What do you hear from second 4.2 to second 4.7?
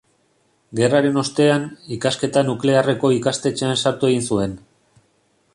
zuen.